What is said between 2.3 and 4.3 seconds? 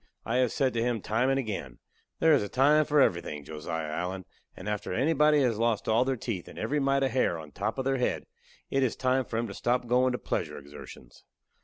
is a time for everything, Josiah Allen,